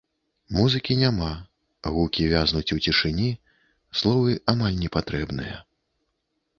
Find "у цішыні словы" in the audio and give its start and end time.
2.79-4.31